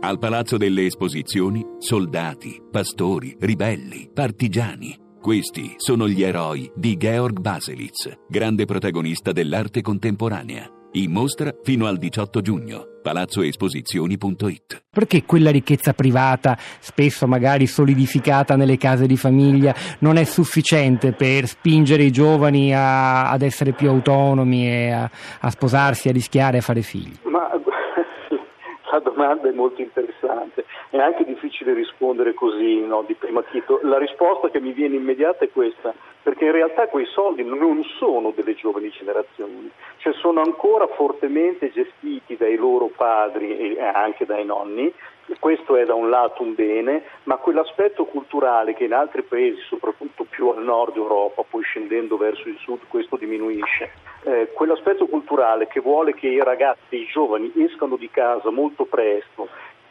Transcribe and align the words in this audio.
Al 0.00 0.20
Palazzo 0.20 0.56
delle 0.56 0.84
Esposizioni, 0.84 1.66
soldati, 1.78 2.62
pastori, 2.70 3.36
ribelli, 3.40 4.08
partigiani. 4.14 4.96
Questi 5.20 5.74
sono 5.76 6.06
gli 6.06 6.22
eroi 6.22 6.70
di 6.76 6.96
Georg 6.96 7.40
Baselitz, 7.40 8.08
grande 8.28 8.64
protagonista 8.64 9.32
dell'arte 9.32 9.82
contemporanea. 9.82 10.70
In 10.92 11.10
mostra 11.10 11.52
fino 11.64 11.86
al 11.86 11.98
18 11.98 12.40
giugno. 12.40 12.86
palazzoesposizioni.it 13.02 14.84
Perché 14.88 15.24
quella 15.24 15.50
ricchezza 15.50 15.92
privata, 15.92 16.56
spesso 16.78 17.26
magari 17.26 17.66
solidificata 17.66 18.56
nelle 18.56 18.76
case 18.76 19.06
di 19.06 19.16
famiglia, 19.16 19.74
non 19.98 20.16
è 20.16 20.24
sufficiente 20.24 21.12
per 21.12 21.46
spingere 21.46 22.04
i 22.04 22.10
giovani 22.10 22.72
a, 22.72 23.30
ad 23.30 23.42
essere 23.42 23.72
più 23.72 23.88
autonomi 23.88 24.92
a, 24.92 25.10
a 25.40 25.50
sposarsi, 25.50 26.08
a 26.08 26.12
rischiare, 26.12 26.58
a 26.58 26.62
fare 26.62 26.82
figli? 26.82 27.12
Ma 27.24 27.37
domanda 29.18 29.48
è 29.48 29.52
molto 29.52 29.82
interessante, 29.82 30.64
è 30.90 30.98
anche 30.98 31.24
difficile 31.24 31.74
rispondere 31.74 32.34
così 32.34 32.80
no, 32.80 33.04
di 33.06 33.14
primo 33.14 33.40
acchito. 33.40 33.80
La 33.82 33.98
risposta 33.98 34.48
che 34.48 34.60
mi 34.60 34.72
viene 34.72 34.96
immediata 34.96 35.44
è 35.44 35.50
questa, 35.50 35.92
perché 36.22 36.46
in 36.46 36.52
realtà 36.52 36.88
quei 36.88 37.06
soldi 37.06 37.44
non 37.44 37.84
sono 37.98 38.32
delle 38.34 38.54
giovani 38.54 38.90
generazioni, 38.90 39.70
cioè 39.98 40.12
sono 40.14 40.40
ancora 40.40 40.86
fortemente 40.88 41.70
gestiti 41.70 42.36
dai 42.36 42.56
loro 42.56 42.90
padri 42.94 43.76
e 43.76 43.82
anche 43.82 44.24
dai 44.24 44.44
nonni 44.44 44.92
questo 45.38 45.76
è 45.76 45.84
da 45.84 45.94
un 45.94 46.08
lato 46.08 46.42
un 46.42 46.54
bene, 46.54 47.02
ma 47.24 47.36
quell'aspetto 47.36 48.06
culturale 48.06 48.74
che 48.74 48.84
in 48.84 48.94
altri 48.94 49.22
paesi, 49.22 49.60
soprattutto 49.68 50.24
più 50.24 50.48
al 50.48 50.62
nord 50.62 50.96
Europa, 50.96 51.42
poi 51.48 51.62
scendendo 51.62 52.16
verso 52.16 52.48
il 52.48 52.56
sud, 52.58 52.80
questo 52.88 53.16
diminuisce. 53.16 53.90
Eh, 54.22 54.50
quell'aspetto 54.52 55.06
culturale 55.06 55.66
che 55.66 55.80
vuole 55.80 56.14
che 56.14 56.28
i 56.28 56.42
ragazzi, 56.42 56.96
i 56.96 57.06
giovani 57.06 57.52
escano 57.56 57.96
di 57.96 58.08
casa 58.10 58.50
molto 58.50 58.84
presto, 58.86 59.48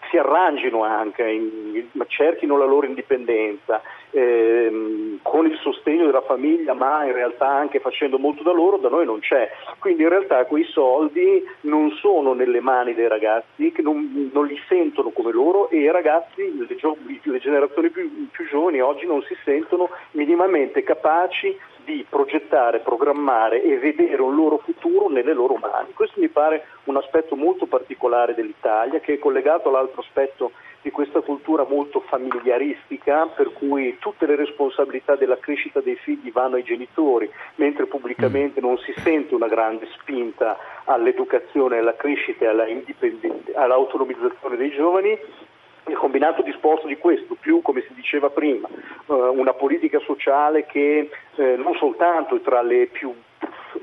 si 0.10 0.18
arrangino 0.18 0.84
anche, 0.84 1.28
in, 1.28 1.88
cerchino 2.08 2.58
la 2.58 2.66
loro 2.66 2.86
indipendenza 2.86 3.82
ehm, 4.12 5.20
con 5.22 5.45
il 5.45 5.58
sostegno 5.62 6.06
della 6.06 6.22
famiglia, 6.22 6.73
ma 6.73 7.06
in 7.06 7.14
realtà 7.14 7.48
anche 7.48 7.80
facendo 7.80 8.18
molto 8.18 8.44
da 8.44 8.52
loro, 8.52 8.78
da 8.78 8.90
noi 8.90 9.06
non 9.06 9.20
c'è. 9.20 9.50
Quindi 9.80 10.04
in 10.04 10.09
realtà 10.09 10.46
quei 10.46 10.66
soldi 10.66 11.44
non 11.62 11.92
sono 11.92 12.34
nelle 12.34 12.62
mani 12.62 12.94
dei 12.94 13.08
ragazzi, 13.08 13.72
che 13.72 13.81
non, 13.81 14.30
non 14.34 14.46
li 14.46 14.59
sentono 14.68 15.09
come 15.09 15.31
loro 15.31 15.70
e 15.70 15.78
i 15.78 15.92
ragazzi, 15.92 16.58
le, 16.58 16.68
le 17.22 17.40
generazioni 17.40 17.90
più, 17.90 18.30
più 18.31 18.48
giovani 18.48 18.81
oggi 18.81 19.06
non 19.06 19.22
si 19.24 19.36
sentono 19.44 19.90
minimamente 20.12 20.84
capaci 20.84 21.58
di 21.88 22.06
progettare, 22.08 22.80
programmare 22.80 23.64
e 23.64 23.80
vedere 23.80 24.22
un 24.22 24.36
loro 24.36 24.58
futuro 24.58 25.08
nelle 25.08 25.32
loro 25.32 25.56
mani. 25.56 25.94
Questo 25.94 26.20
mi 26.20 26.28
pare 26.28 26.66
un 26.84 26.98
aspetto 26.98 27.38
molto 27.38 27.66
particolare 27.66 28.36
dell'Italia 28.36 29.00
che 29.00 29.14
è 29.14 29.20
collegato 29.20 29.70
all'altro 29.70 30.02
aspetto 30.02 30.52
di 30.82 30.92
questa 30.92 31.22
cultura 31.22 31.66
molto 31.68 32.02
familiaristica 32.02 33.28
per 33.28 33.54
cui 33.54 33.98
tutte 34.00 34.26
le 34.26 34.36
responsabilità 34.36 35.16
della 35.16 35.38
crescita 35.38 35.80
dei 35.80 35.96
figli 35.96 36.30
vanno 36.30 36.56
ai 36.56 36.64
genitori, 36.64 37.32
mentre 37.56 37.86
pubblicamente 37.88 38.60
non 38.60 38.78
si 38.80 38.94
sente 38.98 39.34
una 39.34 39.48
grande 39.48 39.88
spinta 39.98 40.58
all'educazione, 40.84 41.78
alla 41.78 41.96
crescita 41.96 42.44
e 42.44 42.48
alla 42.48 42.66
all'autonomizzazione 43.56 44.58
dei 44.58 44.72
giovani 44.72 45.18
il 45.88 45.98
combinato 45.98 46.42
disposto 46.42 46.88
di 46.88 46.98
questo, 46.98 47.36
più 47.40 47.62
come 47.62 47.82
si 47.82 47.94
diceva 47.94 48.30
prima, 48.30 48.68
eh, 48.68 49.14
una 49.14 49.54
politica 49.54 50.00
sociale 50.00 50.66
che 50.66 51.10
eh, 51.36 51.56
non 51.58 51.76
soltanto 51.76 52.36
è 52.36 52.42
tra 52.42 52.62
le 52.62 52.88
più 52.88 53.14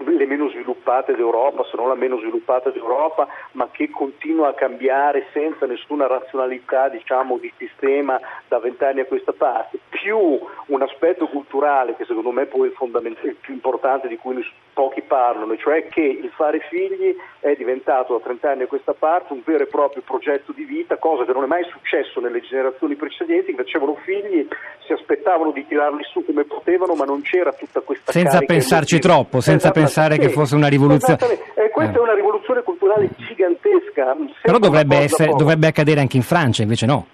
le 0.07 0.27
meno 0.27 0.49
sviluppate 0.49 1.15
d'Europa, 1.15 1.65
se 1.65 1.77
non 1.77 1.89
la 1.89 1.95
meno 1.95 2.19
sviluppata 2.19 2.71
d'Europa, 2.71 3.29
ma 3.53 3.69
che 3.71 3.91
continua 3.91 4.49
a 4.49 4.55
cambiare 4.55 5.29
senza 5.33 5.67
nessuna 5.67 6.07
razionalità 6.07 6.89
diciamo, 6.89 7.39
di 7.39 7.53
sistema 7.57 8.19
da 8.49 8.59
vent'anni 8.59 9.01
a 9.01 9.07
questa 9.07 9.33
parte, 9.33 9.79
più 9.89 10.19
un 10.19 10.83
aspetto 10.83 11.27
culturale 11.27 11.95
che 11.97 12.05
secondo 12.05 12.33
me 12.33 12.47
poi 12.47 12.69
è 12.69 12.73
il 12.85 13.37
più 13.41 13.55
importante 13.55 14.09
di 14.09 14.17
cui 14.17 14.45
pochi 14.74 15.01
parlano, 15.01 15.57
cioè 15.57 15.89
che 15.89 16.02
il 16.02 16.30
fare 16.35 16.58
figli 16.68 17.17
è 17.39 17.55
diventato 17.55 18.18
da 18.18 18.24
30 18.24 18.51
anni 18.51 18.62
a 18.64 18.67
questa 18.67 18.92
parte 18.92 19.33
un 19.33 19.40
vero 19.45 19.62
e 19.62 19.67
proprio 19.67 20.02
progetto 20.05 20.52
di 20.52 20.64
vita, 20.64 20.96
cosa 20.98 21.24
che 21.24 21.33
non 21.33 21.45
è 21.45 21.46
mai 21.46 21.64
successo 21.64 22.20
nelle 22.20 22.40
generazioni 22.40 22.96
precedenti, 22.96 23.55
che 23.55 23.63
facevano 23.63 23.96
figli, 24.05 24.46
si 24.84 24.92
aspettavano 24.92 25.52
di 25.52 25.67
tirarli 25.67 26.02
su 26.05 26.24
come 26.24 26.45
potevano, 26.45 26.95
ma 26.95 27.05
non 27.05 27.23
c'era 27.23 27.52
tutta 27.52 27.80
questa 27.80 28.13
Senza 28.13 28.40
pensarci 28.40 28.98
troppo, 28.98 29.40
senza 29.40 29.70
pensare 29.70 30.18
che 30.18 30.29
fosse 30.29 30.55
una 30.57 30.68
rivoluzione. 30.68 31.18
E 31.55 31.70
questa 31.70 31.95
eh. 31.95 31.98
è 31.98 32.01
una 32.01 32.14
rivoluzione 32.14 32.63
culturale 32.63 33.08
gigantesca. 33.17 34.17
Però 34.42 34.58
dovrebbe, 34.58 34.96
essere, 34.96 35.33
dovrebbe 35.36 35.68
accadere 35.68 36.01
anche 36.01 36.17
in 36.17 36.23
Francia, 36.23 36.63
invece 36.63 36.86
no. 36.86 37.07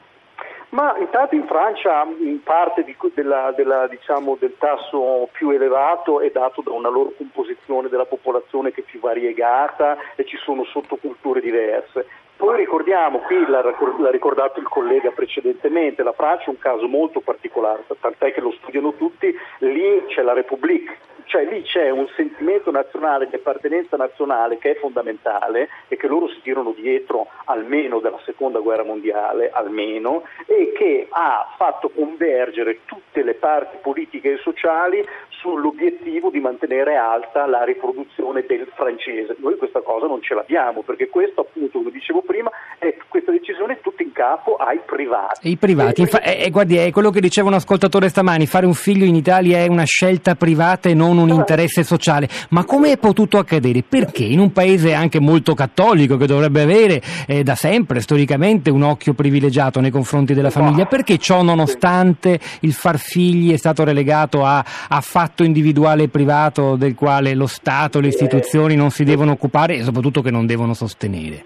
Ma 0.70 0.96
intanto 0.98 1.34
in 1.34 1.46
Francia 1.46 2.06
parte 2.44 2.84
di, 2.84 2.96
della, 3.14 3.52
della, 3.56 3.88
diciamo, 3.88 4.36
del 4.38 4.54
tasso 4.56 5.28
più 5.32 5.50
elevato 5.50 6.20
è 6.20 6.30
dato 6.30 6.62
da 6.62 6.70
una 6.70 6.88
loro 6.88 7.12
composizione 7.16 7.88
della 7.88 8.04
popolazione 8.04 8.70
che 8.70 8.82
è 8.82 8.84
più 8.84 9.00
variegata 9.00 9.96
e 10.14 10.24
ci 10.24 10.36
sono 10.36 10.64
sottoculture 10.64 11.40
diverse. 11.40 12.06
Poi 12.36 12.56
ricordiamo, 12.56 13.18
qui 13.18 13.44
l'ha, 13.46 13.62
l'ha 13.62 14.10
ricordato 14.10 14.60
il 14.60 14.68
collega 14.68 15.10
precedentemente, 15.10 16.02
la 16.02 16.12
Francia 16.12 16.46
è 16.46 16.50
un 16.50 16.58
caso 16.58 16.86
molto 16.86 17.20
particolare, 17.20 17.84
tant'è 18.00 18.32
che 18.32 18.40
lo 18.40 18.52
studiano 18.52 18.94
tutti, 18.94 19.30
lì 19.58 20.04
c'è 20.06 20.22
la 20.22 20.32
Repubblica, 20.32 20.94
cioè 21.30 21.44
lì 21.44 21.62
c'è 21.62 21.90
un 21.90 22.08
sentimento 22.16 22.72
nazionale 22.72 23.28
di 23.28 23.36
appartenenza 23.36 23.96
nazionale 23.96 24.58
che 24.58 24.72
è 24.72 24.78
fondamentale 24.80 25.68
e 25.86 25.96
che 25.96 26.08
loro 26.08 26.26
si 26.26 26.40
tirano 26.42 26.74
dietro 26.76 27.28
almeno 27.44 28.00
dalla 28.00 28.18
seconda 28.24 28.58
guerra 28.58 28.82
mondiale, 28.82 29.48
almeno, 29.52 30.24
e 30.46 30.72
che 30.76 31.06
ha 31.08 31.54
fatto 31.56 31.88
convergere 31.90 32.80
tutte 32.84 33.22
le 33.22 33.34
parti 33.34 33.76
politiche 33.80 34.32
e 34.32 34.36
sociali 34.38 35.06
sull'obiettivo 35.40 36.30
di 36.30 36.40
mantenere 36.40 36.96
alta 36.96 37.46
la 37.46 37.62
riproduzione 37.62 38.44
del 38.46 38.66
francese. 38.74 39.36
Noi 39.38 39.56
questa 39.56 39.82
cosa 39.82 40.06
non 40.06 40.20
ce 40.22 40.34
l'abbiamo 40.34 40.82
perché 40.82 41.08
questo 41.08 41.42
appunto, 41.42 41.78
come 41.78 41.92
dicevo 41.92 42.22
prima, 42.22 42.50
è, 42.78 42.96
questa 43.06 43.30
decisione 43.30 43.74
è 43.74 43.80
tutta 43.80 44.02
in 44.02 44.10
capo 44.10 44.56
ai 44.56 44.80
privati. 44.84 45.48
I 45.48 45.56
privati, 45.56 46.00
Infa- 46.00 46.22
è, 46.22 46.42
è, 46.42 46.50
guardi, 46.50 46.76
è 46.76 46.90
quello 46.90 47.10
che 47.10 47.20
diceva 47.20 47.46
un 47.46 47.54
ascoltatore 47.54 48.08
stamani, 48.08 48.46
fare 48.46 48.66
un 48.66 48.74
figlio 48.74 49.04
in 49.04 49.14
Italia 49.14 49.58
è 49.58 49.68
una 49.68 49.84
scelta 49.84 50.34
privata 50.34 50.88
e 50.88 50.94
non 50.94 51.18
un 51.20 51.30
interesse 51.30 51.82
sociale. 51.82 52.28
Ma 52.50 52.64
come 52.64 52.92
è 52.92 52.98
potuto 52.98 53.38
accadere? 53.38 53.82
Perché 53.82 54.24
in 54.24 54.38
un 54.38 54.52
paese 54.52 54.94
anche 54.94 55.20
molto 55.20 55.54
cattolico 55.54 56.16
che 56.16 56.26
dovrebbe 56.26 56.62
avere 56.62 57.02
eh, 57.26 57.42
da 57.42 57.54
sempre 57.54 58.00
storicamente 58.00 58.70
un 58.70 58.82
occhio 58.82 59.14
privilegiato 59.14 59.80
nei 59.80 59.90
confronti 59.90 60.34
della 60.34 60.50
famiglia, 60.50 60.86
perché 60.86 61.18
ciò 61.18 61.42
nonostante 61.42 62.38
il 62.60 62.72
far 62.72 62.98
figli 62.98 63.52
è 63.52 63.56
stato 63.56 63.84
relegato 63.84 64.44
a, 64.44 64.64
a 64.88 65.00
fatto 65.00 65.42
individuale 65.42 66.04
e 66.04 66.08
privato 66.08 66.76
del 66.76 66.94
quale 66.94 67.34
lo 67.34 67.46
Stato, 67.46 68.00
le 68.00 68.08
istituzioni 68.08 68.74
non 68.74 68.90
si 68.90 69.04
devono 69.04 69.32
occupare 69.32 69.76
e 69.76 69.82
soprattutto 69.82 70.22
che 70.22 70.30
non 70.30 70.46
devono 70.46 70.74
sostenere? 70.74 71.44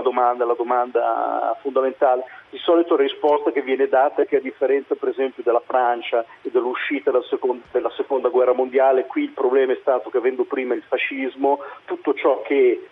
Beh, 0.00 0.06
lei 0.06 0.06
fa 0.06 0.06
la 0.06 0.08
domanda, 0.10 0.44
la 0.44 0.54
domanda 0.54 1.56
fondamentale. 1.60 2.24
Di 2.50 2.58
solito 2.58 2.96
la 2.96 3.02
risposta 3.02 3.52
che 3.52 3.62
viene 3.62 3.86
data 3.86 4.22
è 4.22 4.26
che 4.26 4.36
a 4.36 4.40
differenza 4.40 4.94
per 4.94 5.10
esempio 5.10 5.42
della 5.42 5.62
Francia 5.64 6.24
e 6.42 6.50
dell'uscita 6.50 7.10
della 7.10 7.24
seconda, 7.24 7.64
della 7.70 7.90
seconda 7.90 8.28
guerra 8.28 8.52
mondiale, 8.52 9.06
qui 9.06 9.24
il 9.24 9.30
problema 9.30 9.72
è 9.72 9.78
stato 9.80 10.10
che 10.10 10.18
avendo 10.18 10.44
prima 10.44 10.74
il 10.74 10.82
fascismo, 10.82 11.60
tutto 11.84 12.14
ciò 12.14 12.42
che 12.42 12.88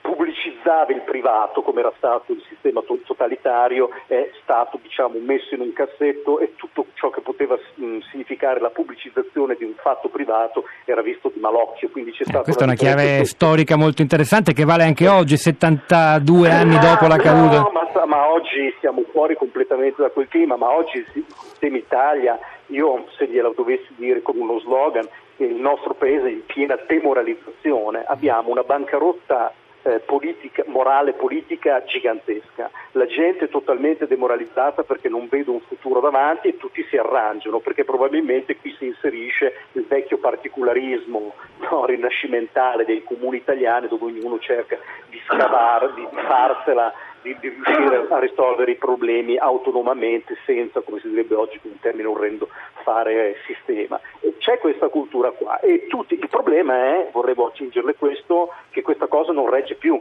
pubblicizzava 0.00 0.92
il 0.92 1.02
privato, 1.02 1.62
come 1.62 1.80
era 1.80 1.92
stato 1.96 2.32
il 2.32 2.42
sistema 2.48 2.82
totalitario, 2.82 3.90
è 4.06 4.30
stato 4.42 4.78
diciamo, 4.82 5.18
messo 5.20 5.54
in 5.54 5.60
un 5.60 5.72
cassetto 5.72 6.38
e 6.38 6.54
tutto 6.56 6.86
ciò 6.94 7.10
che 7.10 7.20
poteva 7.20 7.56
mh, 7.56 7.84
mm, 7.84 7.98
significare 8.10 8.60
la 8.60 8.70
pubblicizzazione 8.70 9.56
di 9.56 9.64
un 9.64 9.74
fatto 9.76 10.08
privato 10.08 10.64
era 10.84 11.02
visto 11.02 11.30
di 11.32 11.40
malocchio. 11.40 11.90
Eh, 11.94 12.42
questa 12.42 12.62
è 12.62 12.64
una 12.64 12.74
chiave 12.74 13.24
storica 13.24 13.76
molto 13.76 14.02
interessante 14.02 14.52
che 14.52 14.64
vale 14.64 14.84
anche 14.84 15.08
oggi, 15.08 15.36
72 15.36 16.50
anni 16.50 16.76
ah, 16.76 16.80
dopo 16.80 17.06
la 17.06 17.16
caduta. 17.16 17.60
No, 17.60 17.70
ma, 17.72 18.04
ma, 18.06 18.30
oggi 18.30 18.74
siamo 18.80 19.02
fuori 19.10 19.34
completamente 19.36 20.02
da 20.02 20.10
quel 20.10 20.28
clima, 20.28 20.56
ma 20.56 20.70
oggi 20.70 20.98
il 20.98 21.24
sistema 21.40 21.76
Italia, 21.76 22.38
io 22.66 23.06
se 23.16 23.26
gliela 23.26 23.52
dovessi 23.54 23.88
dire 23.96 24.22
con 24.22 24.36
uno 24.36 24.58
slogan, 24.60 25.08
il 25.36 25.54
nostro 25.54 25.94
paese 25.94 26.26
è 26.26 26.30
in 26.30 26.44
piena 26.46 26.78
demoralizzazione, 26.86 28.04
abbiamo 28.06 28.50
una 28.50 28.62
bancarotta 28.62 29.52
eh, 29.82 30.00
politica, 30.00 30.64
morale 30.66 31.12
politica 31.12 31.82
gigantesca. 31.84 32.70
La 32.92 33.06
gente 33.06 33.46
è 33.46 33.48
totalmente 33.48 34.06
demoralizzata 34.06 34.82
perché 34.82 35.08
non 35.08 35.28
vede 35.28 35.50
un 35.50 35.60
futuro 35.60 36.00
davanti 36.00 36.48
e 36.48 36.56
tutti 36.56 36.84
si 36.88 36.96
arrangiano 36.96 37.60
perché 37.60 37.84
probabilmente 37.84 38.56
qui 38.56 38.74
si 38.78 38.86
inserisce 38.86 39.66
il 39.72 39.84
vecchio 39.86 40.18
particolarismo 40.18 41.34
no, 41.70 41.84
rinascimentale 41.84 42.84
dei 42.84 43.02
comuni 43.04 43.36
italiani 43.36 43.88
dove 43.88 44.06
ognuno 44.06 44.38
cerca 44.38 44.78
di 45.08 45.20
scavare, 45.26 45.92
di 45.94 46.06
farsela 46.12 46.92
di, 47.22 47.36
di, 47.40 47.48
riuscire 47.48 48.06
a 48.08 48.18
risolvere 48.18 48.72
i 48.72 48.76
problemi 48.76 49.36
autonomamente 49.36 50.36
senza, 50.44 50.80
come 50.80 51.00
si 51.00 51.08
direbbe 51.08 51.34
oggi 51.34 51.58
con 51.60 51.72
un 51.72 51.80
termine 51.80 52.08
orrendo, 52.08 52.48
fare 52.82 53.36
sistema. 53.46 54.00
E 54.20 54.34
c'è 54.38 54.58
questa 54.58 54.88
cultura 54.88 55.30
qua 55.30 55.60
e 55.60 55.86
tutti, 55.88 56.14
il 56.14 56.28
problema 56.28 56.74
è, 56.74 57.08
vorrei 57.12 57.34
aggiungerle 57.36 57.94
questo, 57.94 58.52
che 58.70 58.82
questa 58.82 59.06
cosa 59.06 59.32
non 59.32 59.50
regge 59.50 59.74
più 59.74 60.00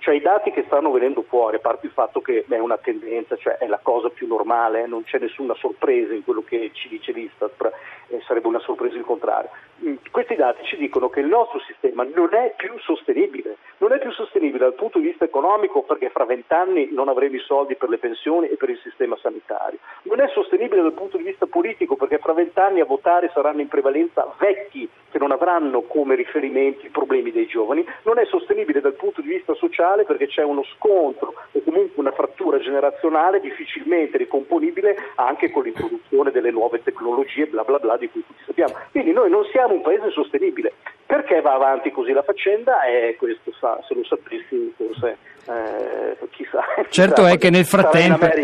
Cioè 0.00 0.14
i 0.14 0.20
dati 0.22 0.50
che 0.50 0.64
stanno 0.64 0.90
venendo 0.90 1.20
fuori, 1.22 1.56
a 1.56 1.60
parte 1.60 1.84
il 1.84 1.92
fatto 1.92 2.22
che 2.22 2.46
è 2.48 2.58
una 2.58 2.78
tendenza, 2.78 3.36
cioè 3.36 3.58
è 3.58 3.66
la 3.66 3.80
cosa 3.82 4.08
più 4.08 4.26
normale, 4.26 4.86
non 4.86 5.04
c'è 5.04 5.18
nessuna 5.18 5.54
sorpresa 5.54 6.14
in 6.14 6.24
quello 6.24 6.42
che 6.42 6.70
ci 6.72 6.88
dice 6.88 7.12
l'Istat, 7.12 7.70
eh, 8.08 8.20
sarebbe 8.26 8.48
una 8.48 8.60
sorpresa 8.60 8.96
il 8.96 9.04
contrario. 9.04 9.50
Mm, 9.84 9.96
questi 10.10 10.36
dati 10.36 10.64
ci 10.64 10.78
dicono 10.78 11.10
che 11.10 11.20
il 11.20 11.26
nostro 11.26 11.60
sistema 11.60 12.02
non 12.04 12.32
è 12.32 12.54
più 12.56 12.78
sostenibile, 12.78 13.58
non 13.78 13.92
è 13.92 13.98
più 13.98 14.10
sostenibile 14.12 14.64
dal 14.64 14.74
punto 14.74 14.98
di 14.98 15.08
vista 15.08 15.24
economico 15.24 15.82
perché 15.82 16.08
fra 16.08 16.24
vent'anni 16.24 16.88
non 16.92 17.08
avremo 17.08 17.36
i 17.36 17.40
soldi 17.40 17.76
per 17.76 17.90
le 17.90 17.98
pensioni 17.98 18.48
e 18.48 18.56
per 18.56 18.70
il 18.70 18.80
sistema 18.82 19.18
sanitario, 19.20 19.78
non 20.04 20.20
è 20.20 20.28
sostenibile 20.28 20.80
dal 20.80 20.94
punto 20.94 21.18
di 21.18 21.24
vista 21.24 21.44
politico 21.44 21.96
perché 21.96 22.18
fra 22.18 22.32
vent'anni 22.32 22.80
a 22.80 22.86
votare 22.86 23.30
saranno 23.34 23.60
in 23.60 23.68
prevalenza 23.68 24.34
vecchi 24.38 24.88
che 25.10 25.18
non 25.18 25.32
avranno 25.32 25.82
come 25.82 26.14
riferimenti 26.14 26.86
i 26.86 26.90
problemi 26.90 27.32
dei 27.32 27.46
giovani, 27.46 27.84
non 28.04 28.18
è 28.18 28.24
sostenibile 28.26 28.80
dal 28.80 28.94
punto 28.94 29.20
di 29.20 29.28
vista 29.28 29.54
sociale 29.54 29.88
perché 30.04 30.28
c'è 30.28 30.42
uno 30.42 30.62
scontro 30.76 31.34
o 31.52 31.62
comunque 31.62 31.94
una 31.96 32.12
frattura 32.12 32.58
generazionale 32.58 33.40
difficilmente 33.40 34.18
ricomponibile 34.18 34.96
anche 35.16 35.50
con 35.50 35.64
l'introduzione 35.64 36.30
delle 36.30 36.50
nuove 36.50 36.82
tecnologie 36.82 37.46
bla 37.46 37.64
bla 37.64 37.78
bla 37.78 37.96
di 37.96 38.08
cui 38.08 38.24
tutti 38.26 38.42
sappiamo. 38.46 38.74
Quindi 38.90 39.12
noi 39.12 39.30
non 39.30 39.44
siamo 39.50 39.74
un 39.74 39.82
paese 39.82 40.10
sostenibile. 40.10 40.72
Perché 41.06 41.40
va 41.40 41.54
avanti 41.54 41.90
così 41.90 42.12
la 42.12 42.22
faccenda? 42.22 42.84
E 42.84 43.16
questo 43.18 43.52
sa, 43.58 43.82
se 43.88 43.94
lo 43.94 44.04
sapessi 44.04 44.72
forse 44.76 45.16
eh, 45.46 46.16
chissà. 46.30 46.60
Certo 46.88 47.22
chissà, 47.22 47.34
è 47.34 47.38
che 47.38 47.50
nel 47.50 47.64
frattempo... 47.64 48.26
Eh, 48.26 48.30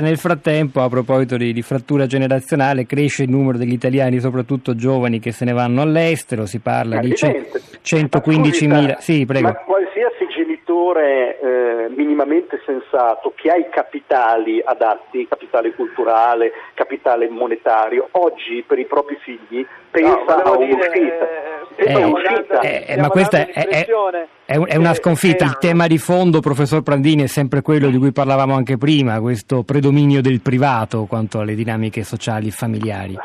nel 0.00 0.16
frattempo, 0.16 0.80
a 0.80 0.88
proposito 0.88 1.36
di, 1.36 1.52
di, 1.52 1.60
frattura 1.60 2.06
generazionale, 2.06 2.86
cresce 2.86 3.24
il 3.24 3.30
numero 3.30 3.58
degli 3.58 3.74
italiani, 3.74 4.18
soprattutto 4.18 4.74
giovani, 4.74 5.20
che 5.20 5.32
se 5.32 5.44
ne 5.44 5.52
vanno 5.52 5.82
all'estero, 5.82 6.46
si 6.46 6.60
parla 6.60 7.00
di 7.00 7.12
115.000. 7.84 8.96
Sì, 8.98 9.24
prego. 9.26 9.48
Ma 9.48 9.54
qualsiasi 9.54 10.26
genitore 10.28 11.38
eh, 11.40 11.88
minimamente 11.94 12.60
sensato 12.64 13.32
che 13.34 13.50
ha 13.50 13.56
i 13.56 13.68
capitali 13.70 14.60
adatti, 14.64 15.26
capitale 15.28 15.74
culturale, 15.74 16.52
capitale 16.74 17.28
monetario, 17.28 18.08
oggi 18.12 18.64
per 18.66 18.78
i 18.78 18.86
propri 18.86 19.16
figli 19.22 19.66
pensa 19.90 20.36
no, 20.36 20.42
a 20.42 20.56
un'uscita. 20.56 21.28
Eh, 21.76 21.90
eh, 22.62 22.84
eh, 22.88 22.96
ma 22.98 23.08
questa 23.08 23.38
è, 23.38 23.50
è, 23.52 23.86
è, 24.44 24.76
una 24.76 24.94
sconfitta. 24.94 25.44
Il 25.44 25.56
tema 25.58 25.86
di 25.86 25.98
fondo, 25.98 26.40
professor 26.40 26.82
Prandini, 26.82 27.22
è 27.22 27.26
sempre 27.26 27.62
quello 27.62 27.88
di 27.88 27.98
cui 27.98 28.12
parlavamo 28.12 28.54
anche 28.54 28.76
prima, 28.76 29.20
questo 29.20 29.62
predominio 29.62 30.20
del 30.20 30.40
privato 30.40 31.04
quanto 31.04 31.40
alle 31.40 31.54
dinamiche 31.54 32.02
sociali 32.04 32.48
e 32.48 32.50
familiari. 32.50 33.16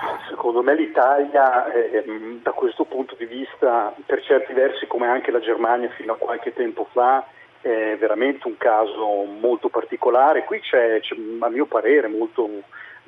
L'Italia, 0.96 1.74
ehm, 1.74 2.42
da 2.42 2.52
questo 2.52 2.86
punto 2.86 3.16
di 3.16 3.26
vista, 3.26 3.94
per 4.06 4.24
certi 4.24 4.54
versi 4.54 4.88
come 4.88 5.08
anche 5.08 5.30
la 5.30 5.42
Germania 5.42 5.90
fino 5.90 6.14
a 6.14 6.18
qualche 6.18 6.54
tempo 6.54 6.88
fa, 6.94 7.28
è 7.60 7.98
veramente 8.00 8.48
un 8.48 8.56
caso 8.56 9.24
molto 9.24 9.68
particolare. 9.68 10.46
Qui 10.46 10.62
c'è, 10.62 11.02
c'è 11.02 11.14
a 11.40 11.50
mio 11.50 11.66
parere, 11.66 12.08
molto 12.08 12.48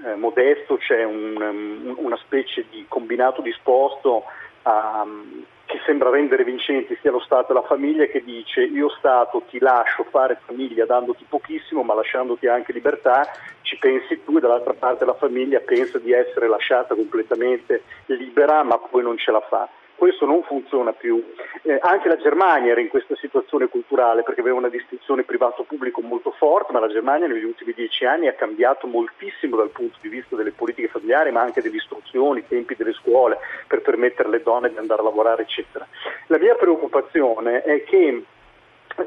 eh, 0.04 0.16
modesto, 0.16 0.76
c'è 0.76 1.06
un, 1.06 1.38
um, 1.40 1.96
una 2.06 2.18
specie 2.18 2.66
di 2.70 2.86
combinato 2.90 3.42
disposto 3.42 4.26
um, 4.64 5.46
che 5.68 5.80
sembra 5.86 6.10
rendere 6.10 6.46
vincenti 6.46 6.98
sia 7.02 7.12
lo 7.12 7.20
Stato 7.20 7.48
che 7.48 7.54
la 7.54 7.62
famiglia 7.62 8.06
che 8.06 8.24
dice 8.24 8.64
io 8.64 8.90
Stato 8.98 9.44
ti 9.50 9.60
lascio 9.60 10.06
fare 10.10 10.40
famiglia 10.46 10.86
dandoti 10.86 11.26
pochissimo 11.28 11.84
ma 11.84 11.94
lasciandoti 11.94 12.48
anche 12.48 12.72
libertà, 12.72 13.30
ci 13.62 13.78
pensi 13.78 14.24
tu 14.24 14.38
e 14.38 14.40
dall'altra 14.40 14.74
parte 14.74 15.06
la 15.06 15.14
famiglia 15.14 15.60
pensa 15.60 16.00
di 16.00 16.14
essere 16.14 16.48
lasciata 16.48 16.96
completamente 16.96 17.84
libera 18.06 18.64
ma 18.64 18.78
poi 18.78 19.04
non 19.04 19.18
ce 19.18 19.32
la 19.32 19.42
fa 19.42 19.70
questo 19.98 20.26
non 20.26 20.44
funziona 20.44 20.94
più. 20.94 21.22
Eh, 21.64 21.78
anche 21.82 22.08
la 22.08 22.18
Germania 22.18 22.72
era 22.72 22.82
in 22.82 22.88
questa 22.88 23.16
situazione 23.16 23.68
culturale 23.68 24.24
perché 24.24 24.42
aveva 24.42 24.58
una 24.58 24.70
distinzione 24.70 25.24
privato-pubblico 25.24 26.02
molto 26.02 26.32
forte, 26.32 26.72
ma 26.72 26.80
la 26.80 26.88
Germania 26.88 27.28
negli 27.28 27.44
ultimi 27.44 27.74
dieci 27.74 28.06
anni 28.06 28.28
ha 28.28 28.34
cambiato 28.34 28.88
moltissimo 28.88 29.56
dal 29.58 29.70
punto 29.70 29.98
di 30.02 30.10
vista 30.10 30.36
delle 30.36 30.52
politiche 30.52 30.88
familiari, 30.88 31.32
ma 31.32 31.42
anche 31.42 31.62
dell'istruzione, 31.62 32.40
i 32.40 32.48
tempi 32.48 32.76
delle 32.76 32.94
scuole 32.94 33.38
per 33.68 33.82
permettere 33.82 34.30
alle 34.30 34.44
donne 34.44 34.70
di 34.70 34.78
andare 34.78 35.02
a 35.02 35.06
lavorare, 35.06 35.42
eccetera. 35.42 35.88
La 36.28 36.38
mia 36.38 36.56
preoccupazione 36.56 37.64
è 37.64 37.84
che 37.84 38.24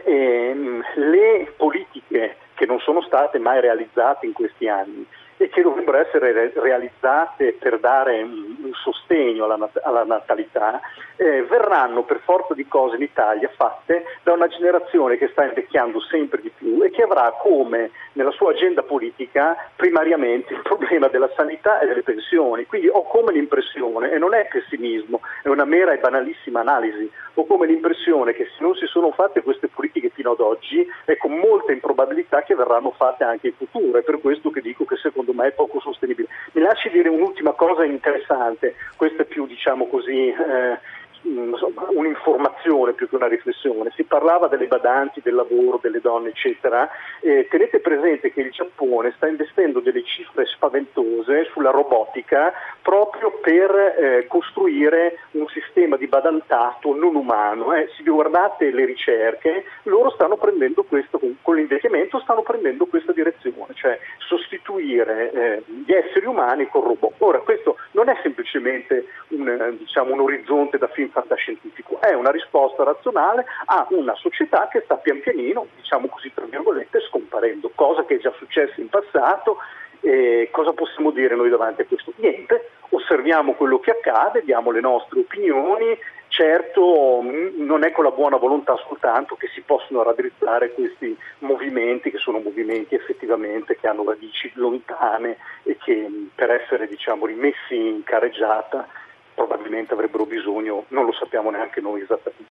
ehm, 0.04 0.82
le 0.94 1.52
politiche 1.56 2.36
che 2.54 2.66
non 2.66 2.80
sono 2.80 3.00
state 3.02 3.38
mai 3.38 3.60
realizzate 3.60 4.26
in 4.26 4.32
questi 4.32 4.68
anni 4.68 5.06
e 5.36 5.48
che 5.48 5.62
dovrebbero 5.62 5.98
essere 5.98 6.52
realizzate 6.54 7.56
per 7.58 7.78
dare 7.78 8.20
un 8.22 8.49
sostegno 8.74 9.44
alla, 9.44 9.70
alla 9.82 10.04
natalità, 10.04 10.80
eh, 11.16 11.42
verranno 11.42 12.02
per 12.02 12.20
forza 12.24 12.54
di 12.54 12.66
cose 12.66 12.96
in 12.96 13.02
Italia 13.02 13.50
fatte 13.54 14.04
da 14.22 14.32
una 14.32 14.48
generazione 14.48 15.18
che 15.18 15.28
sta 15.28 15.44
invecchiando 15.44 16.00
sempre 16.00 16.40
di 16.40 16.50
più 16.50 16.82
e 16.82 16.90
che 16.90 17.02
avrà 17.02 17.34
come 17.38 17.90
nella 18.12 18.30
sua 18.30 18.50
agenda 18.50 18.82
politica 18.82 19.56
primariamente 19.76 20.54
il 20.54 20.62
problema 20.62 21.08
della 21.08 21.30
sanità 21.36 21.80
e 21.80 21.86
delle 21.86 22.02
pensioni. 22.02 22.66
Quindi 22.66 22.88
ho 22.88 23.02
come 23.04 23.32
l'impressione, 23.32 24.12
e 24.12 24.18
non 24.18 24.34
è 24.34 24.48
pessimismo, 24.48 25.20
è 25.42 25.48
una 25.48 25.64
mera 25.64 25.92
e 25.92 25.98
banalissima 25.98 26.60
analisi, 26.60 27.10
ho 27.34 27.46
come 27.46 27.66
l'impressione 27.66 28.32
che 28.32 28.46
se 28.56 28.62
non 28.62 28.74
si 28.74 28.86
sono 28.86 29.10
fatte 29.12 29.42
queste 29.42 29.68
politiche 29.68 30.10
fino 30.10 30.32
ad 30.32 30.40
oggi 30.40 30.86
è 31.04 31.16
con 31.16 31.32
molta 31.32 31.72
improbabilità 31.72 32.42
che 32.42 32.54
verranno 32.54 32.90
fatte 32.90 33.24
anche 33.24 33.48
in 33.48 33.54
futuro. 33.54 33.98
È 33.98 34.02
per 34.02 34.20
questo 34.20 34.50
che 34.50 34.60
dico 34.60 34.84
che 34.84 34.96
secondo 34.96 35.32
me 35.32 35.48
è 35.48 35.52
poco 35.52 35.80
sostenibile. 35.80 36.28
Mi 36.52 36.62
lasci 36.62 36.90
dire 36.90 37.08
un'ultima 37.08 37.52
cosa 37.80 37.84
interessante, 37.84 38.74
questa 38.96 39.22
è 39.22 39.24
più 39.26 39.46
diciamo 39.46 39.86
così 39.86 40.28
eh, 40.28 40.78
un'informazione 41.22 42.92
più 42.92 43.08
che 43.08 43.16
una 43.16 43.28
riflessione. 43.28 43.92
Si 43.94 44.04
parlava 44.04 44.48
delle 44.48 44.66
badanti, 44.66 45.20
del 45.22 45.34
lavoro, 45.34 45.78
delle 45.82 46.00
donne, 46.00 46.30
eccetera. 46.30 46.88
Eh, 47.20 47.46
tenete 47.50 47.80
presente 47.80 48.32
che 48.32 48.40
il 48.40 48.50
Giappone 48.50 49.12
sta 49.16 49.28
investendo 49.28 49.80
delle 49.80 50.02
cifre 50.04 50.46
spaventose 50.46 51.44
sulla 51.52 51.70
robotica 51.70 52.52
proprio 52.90 53.38
per 53.40 53.70
eh, 53.70 54.26
costruire 54.26 55.20
un 55.32 55.46
sistema 55.46 55.96
di 55.96 56.08
badantato 56.08 56.92
non 56.92 57.14
umano. 57.14 57.72
Eh. 57.72 57.88
Se 57.96 58.02
guardate 58.02 58.72
le 58.72 58.84
ricerche, 58.84 59.64
loro 59.84 60.10
stanno 60.10 60.36
prendendo 60.36 60.82
questo, 60.82 61.20
con 61.40 61.54
l'invecchiamento 61.54 62.18
stanno 62.18 62.42
prendendo 62.42 62.86
questa 62.86 63.12
direzione, 63.12 63.74
cioè 63.74 63.96
sostituire 64.26 65.30
eh, 65.30 65.62
gli 65.86 65.92
esseri 65.92 66.26
umani 66.26 66.66
con 66.66 66.82
robot. 66.82 67.14
Ora, 67.18 67.38
questo 67.38 67.76
non 67.92 68.08
è 68.08 68.18
semplicemente 68.22 69.06
un, 69.28 69.76
diciamo, 69.78 70.12
un 70.12 70.22
orizzonte 70.22 70.76
da 70.76 70.88
film 70.88 71.10
fantascientifico, 71.10 72.00
è 72.00 72.12
una 72.14 72.32
risposta 72.32 72.82
razionale 72.82 73.44
a 73.66 73.86
una 73.90 74.16
società 74.16 74.66
che 74.68 74.80
sta 74.82 74.96
pian 74.96 75.20
pianino, 75.20 75.68
diciamo 75.76 76.08
così 76.08 76.32
tra 76.34 76.44
virgolette, 76.44 76.98
scomparendo, 77.02 77.70
cosa 77.72 78.04
che 78.04 78.16
è 78.16 78.18
già 78.18 78.32
successa 78.36 78.80
in 78.80 78.88
passato. 78.88 79.58
E 80.02 80.48
cosa 80.50 80.72
possiamo 80.72 81.10
dire 81.10 81.36
noi 81.36 81.50
davanti 81.50 81.82
a 81.82 81.84
questo? 81.84 82.14
Niente, 82.16 82.70
osserviamo 82.90 83.54
quello 83.54 83.78
che 83.80 83.90
accade, 83.90 84.42
diamo 84.44 84.70
le 84.70 84.80
nostre 84.80 85.20
opinioni, 85.20 85.96
certo 86.28 87.22
non 87.56 87.84
è 87.84 87.90
con 87.90 88.04
la 88.04 88.10
buona 88.10 88.36
volontà 88.36 88.76
soltanto 88.86 89.34
che 89.34 89.48
si 89.48 89.62
possono 89.62 90.02
raddrizzare 90.02 90.72
questi 90.72 91.16
movimenti 91.38 92.10
che 92.10 92.18
sono 92.18 92.38
movimenti 92.38 92.94
effettivamente 92.94 93.76
che 93.76 93.88
hanno 93.88 94.04
radici 94.04 94.50
lontane 94.54 95.38
e 95.64 95.76
che 95.76 96.08
per 96.34 96.50
essere 96.50 96.86
diciamo, 96.86 97.26
rimessi 97.26 97.76
in 97.76 98.04
careggiata 98.04 98.86
probabilmente 99.34 99.94
avrebbero 99.94 100.26
bisogno, 100.26 100.84
non 100.88 101.04
lo 101.04 101.12
sappiamo 101.12 101.50
neanche 101.50 101.80
noi 101.80 102.02
esattamente. 102.02 102.48